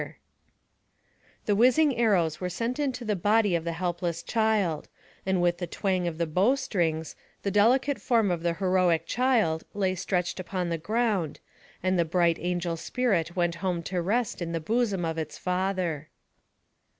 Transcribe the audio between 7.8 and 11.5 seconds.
form of the heroic child lay stretched upon the ground,